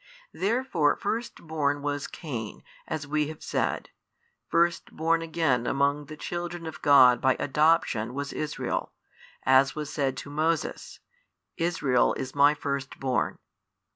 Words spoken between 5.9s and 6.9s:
the children of